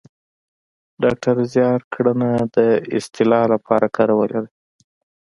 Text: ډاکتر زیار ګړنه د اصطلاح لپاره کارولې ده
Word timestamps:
ډاکتر 1.03 1.35
زیار 1.53 1.79
ګړنه 1.93 2.31
د 2.55 2.57
اصطلاح 2.97 3.43
لپاره 3.53 3.87
کارولې 3.95 4.39
ده 4.45 4.49